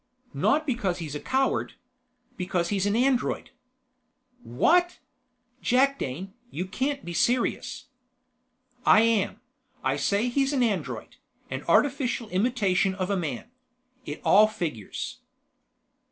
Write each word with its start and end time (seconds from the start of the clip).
"Not 0.33 0.65
because 0.65 0.97
he's 0.97 1.13
a 1.13 1.19
coward. 1.19 1.73
Because 2.35 2.69
he's 2.69 2.87
an 2.87 2.95
android!" 2.95 3.51
"What? 4.41 4.97
Jakdane, 5.61 6.33
you 6.49 6.65
can't 6.65 7.05
be 7.05 7.13
serious!" 7.13 7.85
"I 8.83 9.01
am. 9.01 9.41
I 9.83 9.97
say 9.97 10.27
he's 10.27 10.53
an 10.53 10.63
android, 10.63 11.17
an 11.51 11.61
artificial 11.67 12.29
imitation 12.29 12.95
of 12.95 13.11
a 13.11 13.15
man. 13.15 13.51
It 14.03 14.21
all 14.25 14.47
figures. 14.47 15.19